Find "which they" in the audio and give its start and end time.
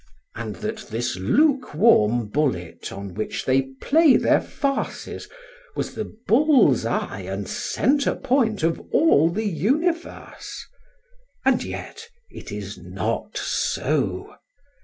3.13-3.61